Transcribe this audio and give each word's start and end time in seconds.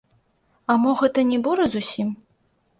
А 0.71 0.77
мо 0.85 0.95
гэта 1.03 1.27
не 1.31 1.41
бура 1.45 1.71
зусім? 1.79 2.13